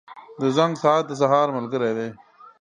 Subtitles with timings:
[0.41, 2.09] •د زنګ ساعت د سهار ملګری دی.